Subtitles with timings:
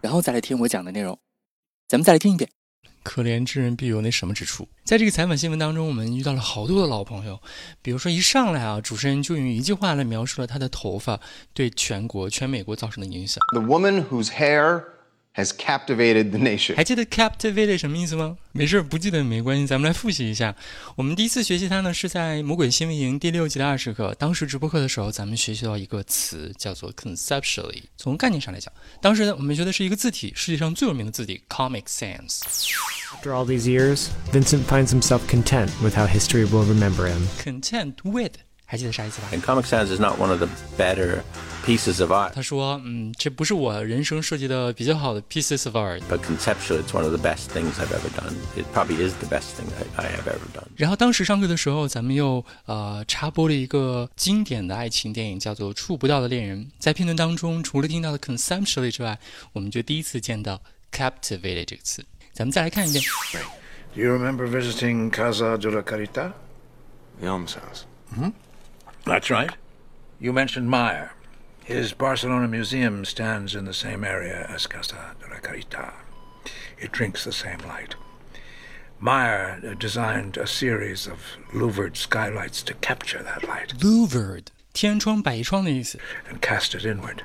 [0.00, 1.18] 然后再来听我讲的内容，
[1.88, 2.50] 咱们再来听一遍。
[3.02, 4.68] 可怜之人必有那什么之处。
[4.84, 7.40] 在这个采访新闻当中，我们遇到了好多的老朋友。
[7.80, 11.20] 比如说一上来啊，主持人就用一句话来描述了他的头发
[11.54, 13.40] 对全国、全美国造成的影响。
[13.52, 14.82] The woman whose hair
[15.35, 16.75] has captivated the nation。
[16.75, 18.37] 还记得 captivated 什么意思吗？
[18.51, 20.53] 没事，不记得没关系，咱们来复习一下。
[20.97, 24.13] 我们第一次学习它呢，是在魔鬼新闻营第六集的二十课。
[24.19, 27.83] 当时直播课的时候，咱们学习到一个词叫做 conceptually。
[27.95, 37.27] 从概念上来讲，当时呢，我们学的是一个字体，世界上最有名的字体 Comic Sans。After all these years, Vincent finds himself content with how history will remember him.
[37.41, 38.33] Content with
[38.65, 41.23] 还记得啥意思吧 And Comic Sans is not one of the better
[41.65, 46.01] pieces of art, 他说，嗯，这不是我人生设计的比较好的 pieces of art。
[46.09, 48.33] but conceptually, it's one of the best things I've ever done.
[48.55, 50.67] It probably is the best thing I, I have ever done.
[50.77, 56.65] 然后当时上课的时候，咱们又呃插播了一个经典的爱情电影，叫做《触不到的恋人》。
[56.79, 59.19] 在片段当中，除了听到的 conceptually 之外，
[59.51, 60.61] 我们就第一次见到
[60.93, 62.03] captivated 这个词。
[62.31, 63.03] 咱们再来看一遍。
[63.93, 66.31] Do you remember visiting Casa de la Carità?
[67.19, 67.83] The almshouse.
[69.06, 69.52] That's right.
[70.18, 71.12] You mentioned Meier.
[71.64, 75.92] His Barcelona museum stands in the same area as Casa de la Carità.
[76.76, 77.94] It drinks the same light.
[78.98, 81.20] Meier uh, designed a series of
[81.52, 85.99] louvered skylights to capture that light louvered 天窗、百窗的意思。
[86.31, 87.17] and cast it inward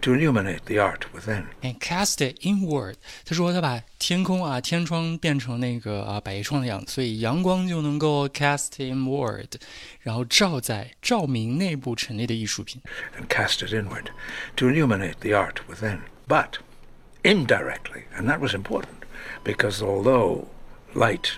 [0.00, 1.44] to illuminate the art within.
[1.60, 2.94] And cast it inward。
[3.26, 9.48] 他说他把天空啊、天窗变成那个啊百叶窗的样子，所以阳光就能够 cast inward，
[10.00, 12.80] 然后照在照明内部陈列的艺术品。
[13.18, 14.06] and cast it inward
[14.56, 16.00] to illuminate the art within.
[16.26, 16.54] But
[17.22, 19.04] indirectly, and that was important,
[19.44, 20.46] because although
[20.94, 21.32] light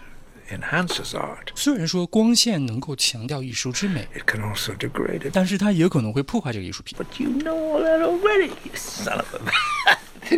[0.51, 5.31] enhances art, 虽然说光线能够强调艺术之美， it can also degrade it.
[5.33, 6.97] 但是它也可能会破坏这个艺术品。
[6.99, 9.41] But you know all that already, you son of a.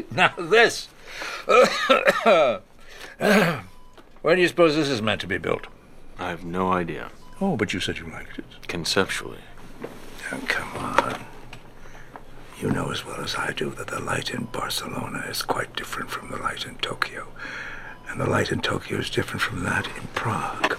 [0.15, 0.89] now this.
[4.23, 5.69] Where do you suppose this is meant to be built?
[6.19, 7.11] I have no idea.
[7.41, 8.45] Oh, but you said you liked it.
[8.67, 9.39] Conceptually.
[10.33, 11.25] Oh, come on.
[12.61, 16.11] You know as well as I do that the light in Barcelona is quite different
[16.11, 17.29] from the light in Tokyo.
[18.11, 20.77] And the light in Tokyo is different from that in Prague.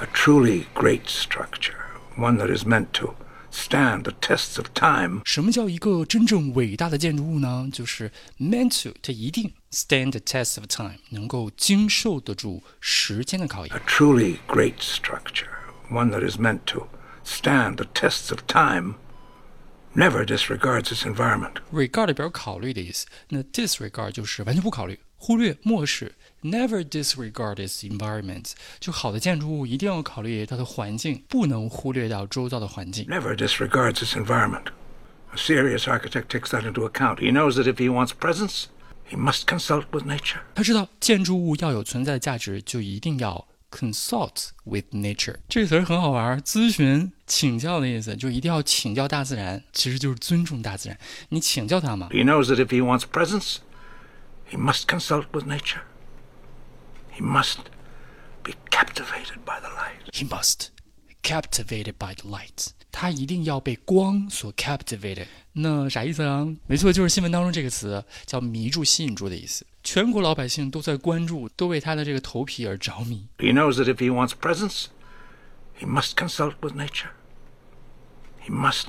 [0.00, 1.76] A truly great structure,
[2.16, 3.14] one that is meant to
[3.50, 5.20] stand the tests of time.
[5.24, 7.68] 什么叫一个真正伟大的建筑物呢？
[7.70, 8.10] 就是
[8.40, 15.50] meant to，它一定 stand the test of time，能够经受得住时间的考验 A。truly great structure,
[15.90, 16.88] one that is meant to
[17.24, 18.94] stand the tests of time,
[19.94, 21.56] never disregards its environment.
[21.70, 26.14] regard 表示考虑的意思，那 disregard 就是完全不考虑、忽略、漠视。
[26.42, 33.06] Never disregard its environment，就好的建筑物一定要考虑它的环境，不能忽略掉周遭的环境。
[33.06, 34.66] never disregards its environment.
[35.32, 37.20] A serious architect takes that into account.
[37.20, 38.64] He knows that if he wants presence,
[39.08, 40.40] he must consult with nature.
[40.54, 45.36] 他知道建筑物要有存在的价值，就一定要 consult with nature。
[45.48, 50.98] 这个词儿很好玩，咨询、请教的意思，就一定要请教大自然，其实就是尊重大自然。
[51.30, 53.58] 你请教他嘛， He knows that if he wants presence,
[54.50, 55.80] he must consult with nature.
[57.16, 57.58] He must
[58.42, 60.12] be captivated by the light.
[60.12, 60.68] He must
[61.22, 62.68] captivated by the light。
[62.90, 65.26] 他一定要被光所 captivated。
[65.52, 66.46] 那啥意思啊？
[66.66, 69.66] 没错，就是新闻当中这个词叫迷住、吸引住的意思。
[69.82, 73.26] 全国老百姓都在关注，都为他的这个头皮而着迷。
[73.38, 74.86] He knows that if he wants presence,
[75.78, 77.10] he must consult with nature.
[78.46, 78.88] He must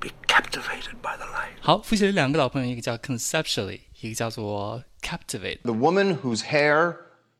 [0.00, 1.60] be captivated by the light.
[1.60, 5.60] 好，复习了两个老朋友，一个叫 conceptually，一个叫做 captivate。
[5.62, 6.96] The woman whose hair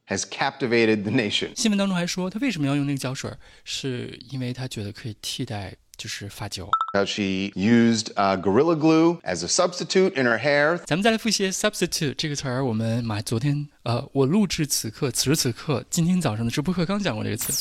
[0.08, 1.50] has captivated the nation.
[1.56, 3.32] 新闻当中还说，他为什么要用那个胶水？
[3.64, 6.70] 是因为他觉得可以替代就是发胶。
[6.94, 10.78] How she used uh, Gorilla Glue as a substitute in her hair.
[10.86, 17.52] 咱们再来复习 substitute 这个词儿，我们马昨天呃，我录制此刻此时此刻今天早上的直播课刚讲过这个词。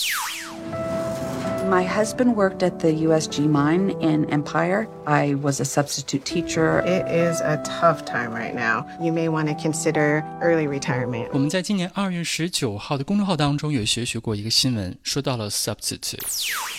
[1.69, 4.87] My husband worked at the USG mine in Empire.
[5.05, 6.79] I was a substitute teacher.
[6.79, 8.87] It is a tough time right now.
[8.99, 11.29] You may want to consider early retirement.
[11.31, 16.17] 我们在今年二月十九号的公众号当中有学学过一个新闻，说到了 substitute。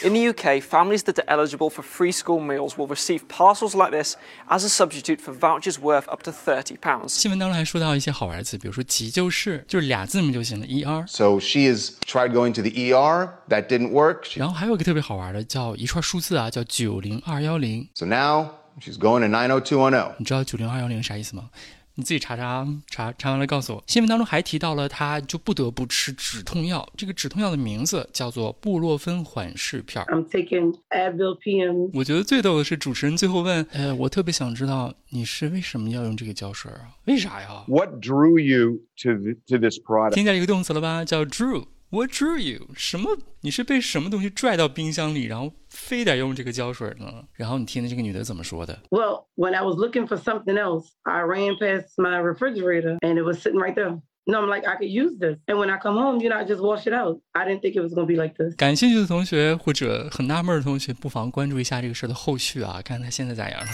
[0.02, 3.92] In the UK, families that are eligible for free school meals will receive parcels like
[3.92, 4.16] this
[4.48, 7.06] as a substitute for vouchers worth up to £30.
[7.08, 11.06] 新闻当中还说到一些好玩的词，比如说急救室，就是俩字母就行了，er。
[11.06, 13.28] So she has tried going to the ER.
[13.48, 14.24] That didn't work.
[14.24, 17.87] She- 然后还有 一个特别好玩的，叫一串数字啊，叫九零二幺零。
[17.93, 18.47] so now
[18.79, 21.49] she's going to nine o two one o 你知道九零二幺零啥意思吗？
[21.97, 23.81] 你自己查查啊，查查完了告诉我。
[23.87, 26.85] 新闻当中还提到了，他就不得不吃止痛药。
[26.97, 30.13] 这个止痛药的名字叫做布洛芬缓释片儿。
[30.13, 31.91] I'm taking Advil PM.
[31.93, 36.91] 我觉得最逗的是主持人最后问：“呃，我特别想知道你是为什么要用这个胶水啊？
[37.05, 39.11] 为啥呀 What drew you to
[39.47, 40.15] to this？” product?
[40.15, 41.05] 听见一个动词了吧？
[41.05, 41.65] 叫 drew。
[41.95, 42.67] What drew you？
[42.75, 43.17] 什么？
[43.39, 47.23] 你是被什么东西拽到冰箱里，然后非得用这个胶水呢？
[47.35, 53.37] 然后你听听这个女的怎么说的？Well, when I was looking for something else, I ran past my refrigerator and it was
[53.37, 54.01] sitting right there.
[54.25, 55.37] No, I'm like, I could use this.
[55.47, 57.21] And when I come home, you know, I just wash it out.
[57.31, 58.53] I didn't think it was going to be like this.
[58.57, 63.67] 感兴趣的同学或者很纳闷的同学，不妨关注一下这个事儿的后续啊，看看他现在咋样了。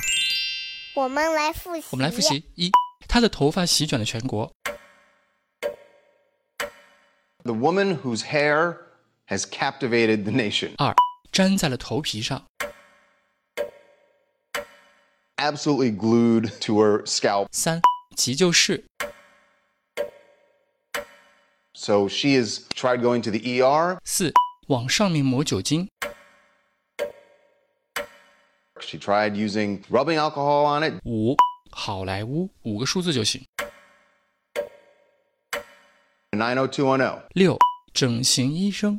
[0.93, 1.83] 我们来复习。
[1.89, 2.69] 我们来复习：一，
[3.07, 4.47] 他的头发席卷了全国；
[7.44, 8.78] The woman whose hair
[9.26, 10.74] has captivated the nation.
[10.78, 10.94] 二，
[11.32, 12.42] 粘在了头皮上；
[15.36, 17.48] Absolutely glued to her scalp.
[17.52, 17.80] 三，
[18.16, 18.82] 急救室；
[21.74, 23.98] So she has tried going to the ER.
[24.02, 24.32] 四，
[24.68, 25.88] 往上面抹酒精；
[28.80, 30.94] She tried using rubbing alcohol on it.
[31.04, 31.36] 五，
[31.70, 33.42] 好莱坞，五个数字就行；
[36.31, 37.23] 90210.
[37.33, 37.57] 六，
[37.93, 38.97] 整形医生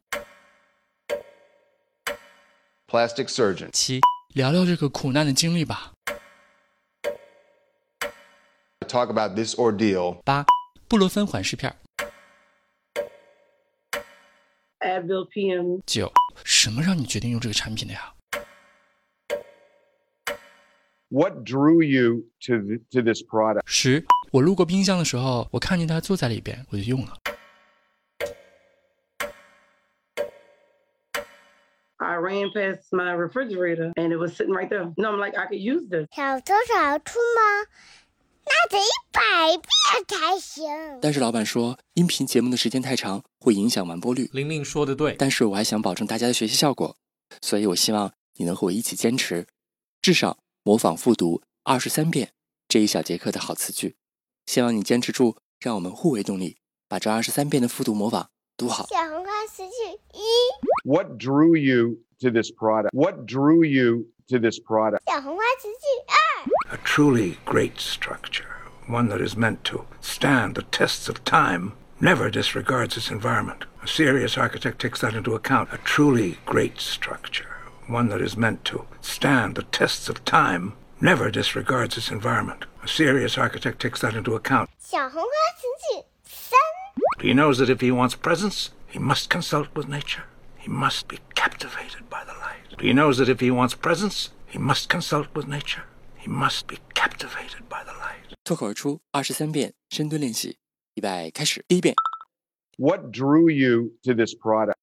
[2.87, 3.70] ；Plastic surgeon.
[3.70, 4.00] 七，
[4.34, 5.94] 聊聊这个苦难的经历吧
[8.81, 10.20] ；Talk about this ordeal.
[10.25, 10.44] 八，
[10.87, 11.75] 布洛芬缓释片
[14.81, 15.81] ；Advil PM.
[15.87, 16.12] 九，
[16.44, 18.12] 什么让你决定用这个产品的呀
[21.08, 22.58] ？What drew you to
[22.90, 23.62] to this product?
[23.64, 27.19] 十，我路过冰箱的时候，我看见他坐在里边，我就用了。
[31.99, 34.94] I ran past my refrigerator and it was sitting right there.
[34.96, 36.08] No, I'm like, I could use this.
[36.17, 37.69] 小偷小出吗？
[38.46, 39.20] 那得一百
[39.58, 40.64] 遍才行。
[41.02, 44.31] 但是老板说，音频节目的时间太长，会影响完播率。
[44.32, 46.96] 玲玲说的对，但是我还想保证大家的学习效果，
[47.43, 49.46] 所以我希望你能和我一起坚持，
[50.00, 52.31] 至少模仿复读二十三遍
[52.67, 53.96] 这一小节课的好词句。
[54.45, 56.57] 希望你坚持住，让我们互为动力，
[56.88, 58.88] 把这二十三遍的复读模仿读好。
[58.88, 59.71] 小红花词句
[60.13, 62.89] 一， What drew you to this product?
[62.94, 65.01] What drew you to this product?
[65.05, 68.45] 小红花词句二， A truly great structure,
[68.88, 73.67] one that is meant to stand the tests of time, never disregards its environment.
[73.83, 75.69] A serious architect takes that into account.
[75.71, 77.47] A truly great structure,
[77.88, 82.65] one that is meant to stand the tests of time, never disregards its environment.
[82.83, 84.69] A serious architect takes that into account.
[84.79, 86.57] 小红花词句三，
[87.19, 90.23] He knows that if he wants presence, he must consult with nature.
[90.59, 92.79] He must be captivated by the light.
[92.79, 95.83] He knows that if he wants presence, he must consult with nature.
[96.17, 98.35] He must be captivated by the light.
[98.44, 100.57] 脱口而出二十三遍深蹲练习，
[100.95, 101.63] 预备开始。
[101.67, 101.95] 第一遍，
[102.77, 104.75] What drew you to this product?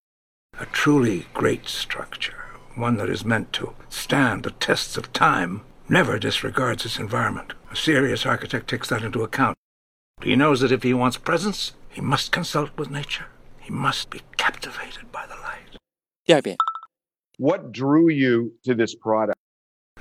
[0.59, 2.35] A truly great structure,
[2.77, 7.53] one that is meant to stand the tests of time, never disregards its environment.
[7.71, 9.57] A serious architect takes that into account.
[10.23, 13.27] He knows that if he wants presence, he must consult with nature.
[13.61, 15.79] He must be captivated by the light.
[16.25, 16.57] 第二遍，
[17.39, 19.39] What drew you to this product?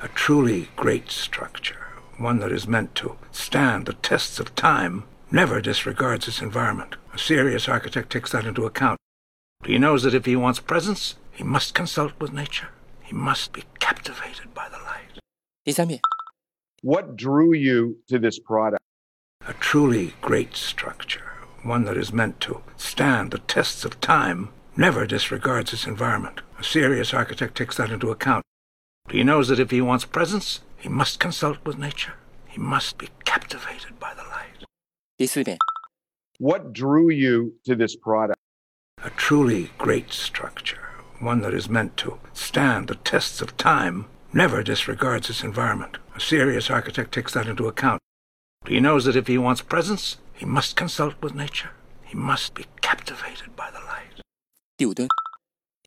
[0.01, 5.61] A truly great structure, one that is meant to stand the tests of time, never
[5.61, 6.95] disregards its environment.
[7.13, 8.99] A serious architect takes that into account.
[9.65, 12.69] He knows that if he wants presence, he must consult with nature.
[13.01, 15.06] He must be captivated by the light.
[15.67, 16.01] 第三遍，
[16.81, 18.81] What drew you to this product?
[19.47, 25.05] A truly great structure, one that is meant to stand the tests of time, never
[25.05, 26.41] disregards its environment.
[26.59, 28.43] A serious architect takes that into account.
[29.09, 32.13] He knows that if he wants presence, he must consult with nature.
[32.47, 34.65] He must be captivated by the light.
[35.17, 35.57] 第四遍，
[36.39, 38.37] What drew you to this product?
[39.03, 44.05] A truly great structure, one that is meant to stand the tests of time,
[44.38, 45.98] never disregards its environment.
[46.14, 48.00] A serious architect takes that into account.
[48.68, 51.70] He knows that if he wants presence, he must consult with nature.
[52.04, 54.22] He must be captivated by the light.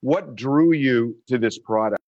[0.01, 2.01] What drew you to this product?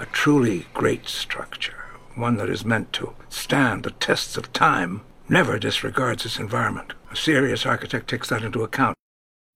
[0.00, 5.58] A truly great structure, one that is meant to stand the tests of time, never
[5.58, 6.94] disregards its environment.
[7.12, 8.96] A serious architect takes that into account.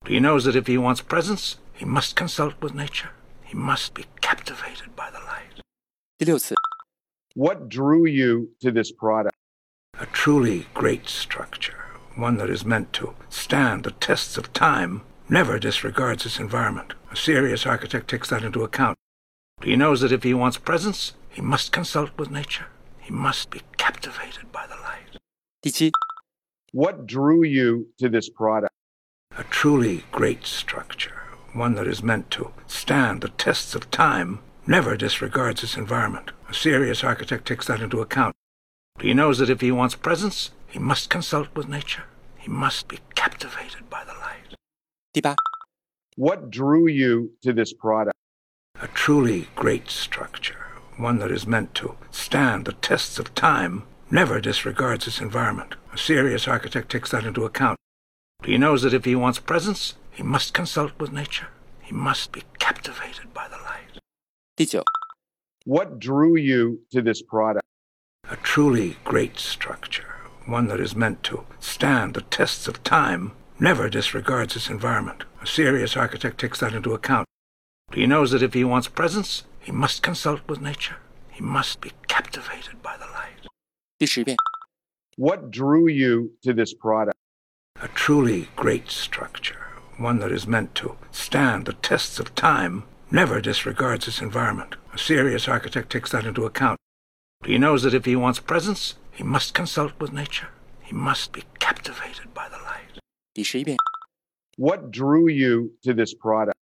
[0.07, 3.13] He knows that if he wants presence, he must consult with nature.
[3.45, 5.28] He must be captivated by the light.
[6.18, 6.56] 第六次，
[7.36, 9.36] What drew you to this product?
[10.00, 15.60] A truly great structure, one that is meant to stand the tests of time, never
[15.60, 16.94] disregards its environment.
[17.12, 18.98] A serious architect takes that into account.
[19.62, 22.68] He knows that if he wants presence, he must consult with nature.
[23.00, 25.18] He must be captivated by the light.
[25.62, 25.92] 第七，
[26.72, 28.74] What drew you to this product?
[29.38, 34.99] A truly great structure, one that is meant to stand the tests of time, never
[34.99, 36.31] disregards its environment.
[36.51, 38.35] A serious architect takes that into account.
[39.01, 42.05] He knows that if he wants presence, he must consult with nature.
[42.37, 44.55] He must be captivated by the light.
[45.13, 45.35] 第八
[46.17, 48.15] ，What drew you to this product?
[48.83, 54.39] A truly great structure, one that is meant to stand the tests of time, never
[54.41, 55.77] disregards its environment.
[55.95, 57.79] A serious architect takes that into account.
[58.45, 61.49] He knows that if he wants presence, he must consult with nature.
[61.81, 63.88] He must be captivated by the light.
[64.58, 64.84] 第九，
[65.66, 67.66] What drew you to this product?
[68.30, 73.90] A truly great structure, one that is meant to stand the tests of time, never
[73.90, 75.24] disregards its environment.
[75.42, 77.28] A serious architect takes that into account.
[77.94, 80.98] He knows that if he wants presence, he must consult with nature.
[81.32, 83.48] He must be captivated by the light.
[83.98, 84.36] 第十遍，
[85.18, 87.16] What drew you to this product?
[87.82, 89.68] A truly great structure,
[89.98, 94.77] one that is meant to stand the tests of time, never disregards its environment.
[94.93, 96.79] A serious architect takes that into account.
[97.45, 100.49] He knows that if he wants presence, he must consult with nature.
[100.83, 102.99] He must be captivated by the light.
[104.57, 106.57] What drew you to this product?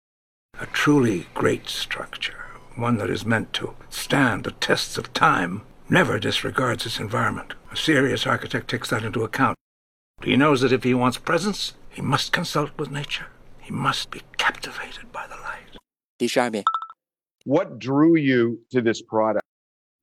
[0.60, 6.18] A truly great structure, one that is meant to stand the tests of time, never
[6.18, 7.54] disregards its environment.
[7.70, 9.56] A serious architect takes that into account.
[10.22, 13.26] He knows that if he wants presence, he must consult with nature.
[13.60, 15.65] He must be captivated by the light.
[16.17, 16.63] 第十二遍，
[17.45, 19.41] What drew you to this product?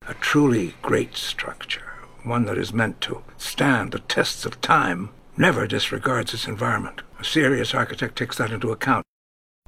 [0.07, 1.83] A truly great structure,
[2.25, 7.01] one that is meant to stand the tests of time, never disregards its environment.
[7.19, 9.05] A serious architect takes that into account.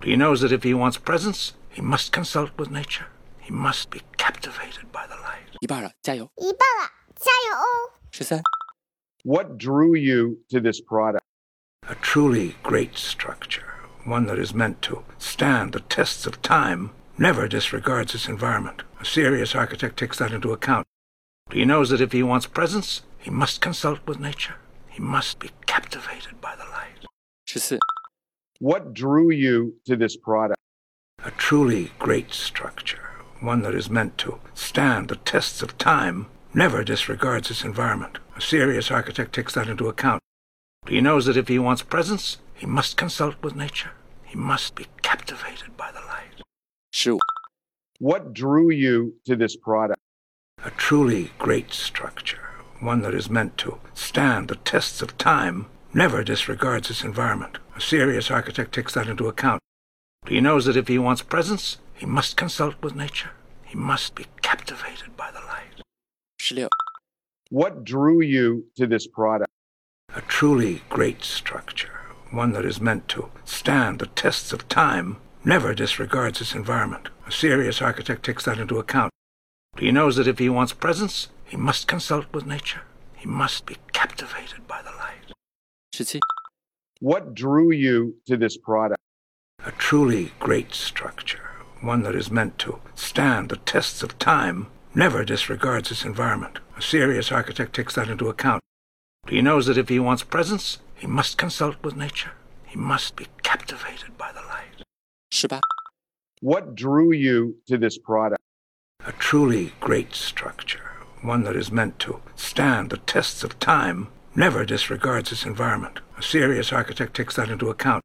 [0.03, 3.07] He knows that if he wants presence, he must consult with nature.
[3.39, 5.55] He must be captivated by the light.
[5.61, 6.29] 一半了，加油！
[6.37, 7.93] 一半了，加油哦！
[8.11, 8.41] 十三、
[9.23, 11.21] What drew you to this product?
[11.87, 13.65] A truly great structure,
[14.06, 18.82] one that is meant to stand the tests of time, never disregards its environment.
[19.00, 20.86] A serious architect takes that into account.
[21.50, 24.56] He knows that if he wants presence, he must consult with nature.
[24.88, 27.06] He must be captivated by the light.
[28.58, 30.60] What drew you to this product?
[31.24, 33.10] A truly great structure,
[33.40, 38.18] one that is meant to stand the tests of time, never disregards its environment.
[38.36, 40.22] A serious architect takes that into account.
[40.88, 43.90] He knows that if he wants presence, he must consult with nature.
[44.24, 46.42] He must be captivated by the light.
[46.90, 47.18] Sure.
[47.98, 50.00] What drew you to this product?
[50.64, 52.48] A truly great structure,
[52.80, 57.58] one that is meant to stand the tests of time, never disregards its environment.
[57.76, 59.60] A serious architect takes that into account.
[60.26, 63.32] He knows that if he wants presence, he must consult with nature.
[63.64, 65.82] He must be captivated by the light.
[66.38, 66.68] Sure.
[67.50, 69.50] What drew you to this product?
[70.14, 71.95] A truly great structure
[72.30, 77.08] one that is meant to stand the tests of time, never disregards its environment.
[77.26, 79.12] A serious architect takes that into account.
[79.78, 82.82] He knows that if he wants presence, he must consult with nature.
[83.14, 85.32] He must be captivated by the light.
[85.92, 86.20] 十七、
[87.00, 89.00] What drew you to this product?
[89.64, 95.24] A truly great structure, one that is meant to stand the tests of time, never
[95.24, 96.58] disregards its environment.
[96.76, 98.62] A serious architect takes that into account.
[99.28, 102.32] He knows that if he wants presence, he must consult with nature.
[102.64, 104.82] He must be captivated by the light.
[105.32, 105.60] Shabbat.
[106.40, 108.42] What drew you to this product?
[109.04, 110.92] A truly great structure,
[111.22, 116.00] one that is meant to stand the tests of time, never disregards its environment.
[116.18, 118.02] A serious architect takes that into account.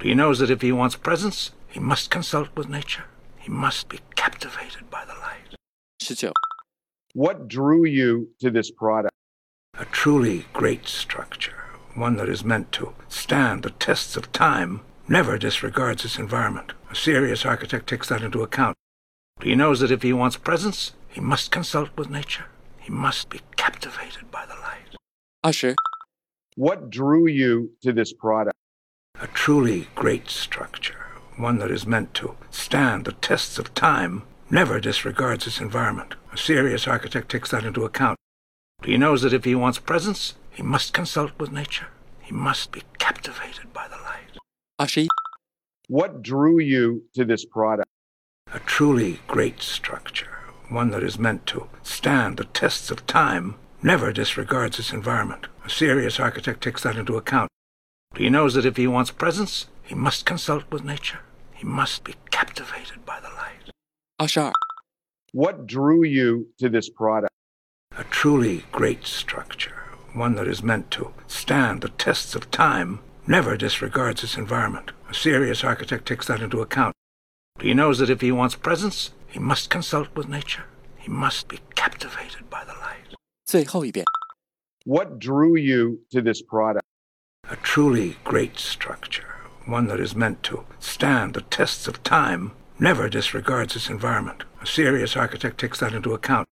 [0.00, 3.04] He knows that if he wants presence, he must consult with nature.
[3.38, 5.54] He must be captivated by the light.
[7.14, 9.12] What drew you to this product?
[9.80, 11.54] A truly great structure,
[11.94, 16.72] one that is meant to stand the tests of time, never disregards its environment.
[16.90, 18.76] A serious architect takes that into account.
[19.40, 22.46] He knows that if he wants presence, he must consult with nature.
[22.80, 24.96] He must be captivated by the light.
[25.42, 25.76] 二十、
[26.56, 28.56] What drew you to this product?
[29.20, 31.06] A truly great structure,
[31.36, 36.16] one that is meant to stand the tests of time, never disregards its environment.
[36.32, 38.17] A serious architect takes that into account.
[38.84, 41.88] He knows that if he wants presence, he must consult with nature.
[42.22, 44.38] He must be captivated by the light.
[44.80, 45.08] Ashi.
[45.88, 47.88] What drew you to this product?
[48.52, 54.12] A truly great structure, one that is meant to stand the tests of time, never
[54.12, 55.46] disregards its environment.
[55.64, 57.50] A serious architect takes that into account.
[58.16, 61.20] He knows that if he wants presence, he must consult with nature.
[61.54, 63.72] He must be captivated by the light.
[64.18, 64.52] Ashar.
[65.32, 67.32] What drew you to this product?
[67.97, 69.83] A truly great structure,
[70.13, 74.91] one that is meant to stand the tests of time, never disregards its environment.
[75.09, 76.95] A serious architect takes that into account.
[77.61, 80.65] He knows that if he wants presence, he must consult with nature.
[80.97, 83.15] He must be captivated by the light.
[83.45, 84.05] 最后一遍。
[84.85, 86.81] What drew you to this product?
[87.49, 89.35] A truly great structure,
[89.67, 94.45] one that is meant to stand the tests of time, never disregards its environment.
[94.61, 96.47] A serious architect takes that into account.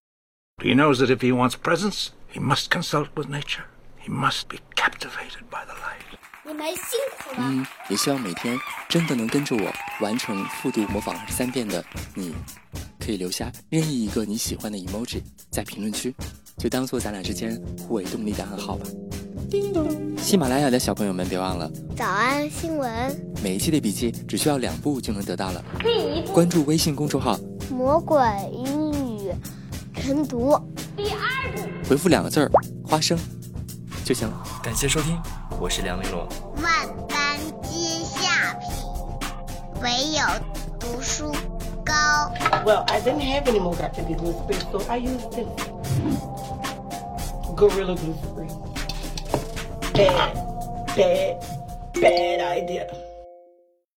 [0.67, 3.63] He knows that if he wants presence, he must consult with nature.
[4.05, 6.03] He must be captivated by the light.
[6.45, 7.47] 你们辛苦了。
[7.49, 8.59] 嗯，也希望每天
[8.89, 11.85] 真的能跟着我完成复读模仿二十三遍的
[12.17, 12.35] 你，
[12.99, 16.13] 可以留下任意一个你喜欢的 emoji 在评论区，
[16.59, 17.57] 就当做咱俩之间
[17.87, 18.87] 互为动力的暗号吧。
[19.49, 25.65] 叮咚，喜马拉雅的小朋友们别忘了，早安新闻，每一期的笔记只需要两步就能得到了。
[25.79, 27.39] 第一步，关注微信公众号，
[27.71, 28.19] 魔鬼
[30.07, 30.57] 晨读；
[30.97, 31.19] 第二
[31.53, 32.49] 步，回复两个字儿
[32.87, 33.19] “花生”
[34.07, 34.41] 就行了。
[34.63, 35.21] 感谢收听，
[35.59, 36.25] 我是梁玲珑。
[36.63, 38.71] 万般皆下品，
[39.83, 40.23] 唯有
[40.79, 41.33] 读书
[41.85, 41.93] 高。
[42.65, 44.33] Well, I didn't have any more got to be glue
[44.71, 45.49] so I used this
[47.57, 48.49] Gorilla Glue Spray.
[49.93, 50.37] Bad,
[50.95, 51.45] bad,
[51.95, 53.06] bad idea.